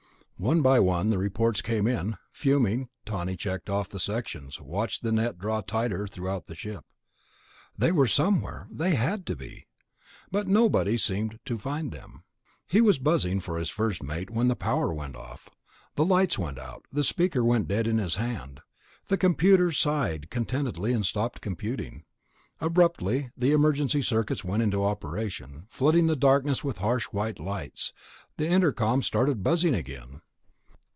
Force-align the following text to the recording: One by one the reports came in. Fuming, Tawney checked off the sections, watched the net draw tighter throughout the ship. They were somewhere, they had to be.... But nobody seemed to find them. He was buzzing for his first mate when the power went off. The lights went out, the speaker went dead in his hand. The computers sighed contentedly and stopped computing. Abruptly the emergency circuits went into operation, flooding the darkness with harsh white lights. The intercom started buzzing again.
One 0.49 0.63
by 0.63 0.79
one 0.79 1.11
the 1.11 1.19
reports 1.19 1.61
came 1.61 1.85
in. 1.85 2.17
Fuming, 2.31 2.89
Tawney 3.05 3.35
checked 3.37 3.69
off 3.69 3.87
the 3.89 3.99
sections, 3.99 4.59
watched 4.59 5.03
the 5.03 5.11
net 5.11 5.37
draw 5.37 5.61
tighter 5.61 6.07
throughout 6.07 6.47
the 6.47 6.55
ship. 6.55 6.83
They 7.77 7.91
were 7.91 8.07
somewhere, 8.07 8.67
they 8.71 8.95
had 8.95 9.27
to 9.27 9.35
be.... 9.35 9.67
But 10.31 10.47
nobody 10.47 10.97
seemed 10.97 11.39
to 11.45 11.59
find 11.59 11.91
them. 11.91 12.23
He 12.65 12.81
was 12.81 12.97
buzzing 12.97 13.39
for 13.39 13.59
his 13.59 13.69
first 13.69 14.01
mate 14.01 14.31
when 14.31 14.47
the 14.47 14.55
power 14.55 14.91
went 14.91 15.15
off. 15.15 15.47
The 15.95 16.03
lights 16.05 16.39
went 16.39 16.57
out, 16.57 16.85
the 16.91 17.03
speaker 17.03 17.43
went 17.43 17.67
dead 17.67 17.85
in 17.85 17.99
his 17.99 18.15
hand. 18.15 18.61
The 19.09 19.17
computers 19.19 19.77
sighed 19.77 20.31
contentedly 20.31 20.91
and 20.91 21.05
stopped 21.05 21.41
computing. 21.41 22.03
Abruptly 22.59 23.29
the 23.37 23.51
emergency 23.51 24.01
circuits 24.01 24.43
went 24.43 24.63
into 24.63 24.83
operation, 24.83 25.67
flooding 25.69 26.07
the 26.07 26.15
darkness 26.15 26.63
with 26.63 26.79
harsh 26.79 27.03
white 27.11 27.39
lights. 27.39 27.93
The 28.37 28.47
intercom 28.47 29.03
started 29.03 29.43
buzzing 29.43 29.75
again. 29.75 30.21